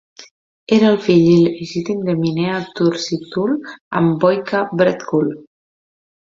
Era 0.77 0.87
el 0.91 0.95
fill 1.07 1.27
il·legítim 1.33 1.99
de 2.07 2.15
Mihnea 2.23 2.57
Turcitul 2.81 3.55
amb 4.03 4.27
Voica 4.27 4.65
Bratcul. 4.83 5.33